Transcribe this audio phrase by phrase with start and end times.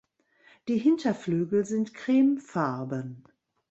[0.67, 3.23] Die Hinterflügel sind cremefarben.